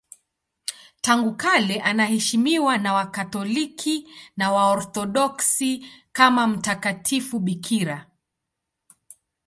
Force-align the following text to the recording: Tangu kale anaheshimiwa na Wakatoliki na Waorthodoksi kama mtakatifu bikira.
Tangu 1.01 1.35
kale 1.37 1.81
anaheshimiwa 1.81 2.77
na 2.77 2.93
Wakatoliki 2.93 4.09
na 4.37 4.51
Waorthodoksi 4.51 5.85
kama 6.11 6.47
mtakatifu 6.47 7.39
bikira. 7.39 8.07